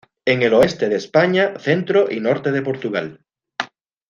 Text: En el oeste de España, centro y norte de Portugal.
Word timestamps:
En 0.25 0.41
el 0.41 0.55
oeste 0.55 0.89
de 0.89 0.95
España, 0.95 1.59
centro 1.59 2.07
y 2.11 2.19
norte 2.19 2.51
de 2.51 2.63
Portugal. 2.63 3.19